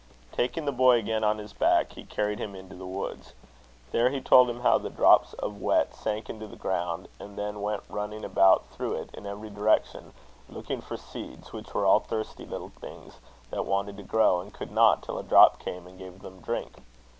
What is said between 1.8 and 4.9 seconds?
he carried him into the woods. There he told him how the